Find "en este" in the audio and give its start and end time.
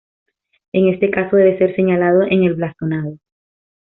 0.73-1.11